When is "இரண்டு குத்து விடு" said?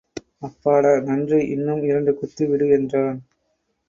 1.83-2.67